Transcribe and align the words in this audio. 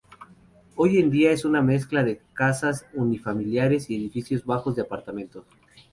Hoy 0.77 0.97
en 0.97 1.11
día 1.11 1.29
es 1.31 1.45
una 1.45 1.61
mezcla 1.61 2.03
de 2.03 2.23
casas 2.33 2.87
unifamiliares 2.95 3.87
y 3.91 3.95
edificios 3.97 4.43
bajos 4.45 4.75
de 4.75 4.81
apartamentos. 4.81 5.45